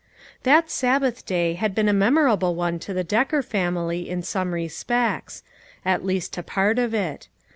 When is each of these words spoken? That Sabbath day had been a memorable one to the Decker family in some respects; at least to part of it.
That 0.41 0.71
Sabbath 0.71 1.27
day 1.27 1.53
had 1.53 1.75
been 1.75 1.87
a 1.87 1.93
memorable 1.93 2.55
one 2.55 2.79
to 2.79 2.91
the 2.91 3.03
Decker 3.03 3.43
family 3.43 4.09
in 4.09 4.23
some 4.23 4.51
respects; 4.51 5.43
at 5.85 6.03
least 6.03 6.33
to 6.33 6.41
part 6.41 6.79
of 6.79 6.95
it. 6.95 7.27